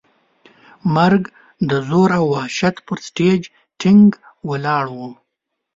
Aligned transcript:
مرګ 0.95 1.23
د 1.69 1.71
زور 1.87 2.09
او 2.17 2.25
وحشت 2.33 2.75
پر 2.85 2.97
سټېج 3.07 3.41
ټینګ 3.81 4.09
ولاړ 4.49 4.85
و. 4.97 4.99